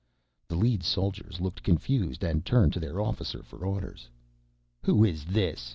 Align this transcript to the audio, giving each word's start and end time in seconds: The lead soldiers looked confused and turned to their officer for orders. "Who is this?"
The 0.47 0.55
lead 0.55 0.81
soldiers 0.81 1.39
looked 1.39 1.61
confused 1.61 2.23
and 2.23 2.43
turned 2.43 2.73
to 2.73 2.79
their 2.79 2.99
officer 2.99 3.43
for 3.43 3.63
orders. 3.63 4.09
"Who 4.83 5.03
is 5.05 5.25
this?" 5.25 5.69